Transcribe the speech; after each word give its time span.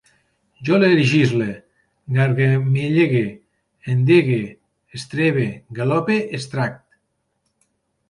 Jo 0.69 0.77
legisle, 0.83 1.49
gargamellege, 2.15 3.23
endegue, 3.95 4.41
estrebe, 5.01 5.49
galope, 5.83 6.21
extrac 6.43 6.85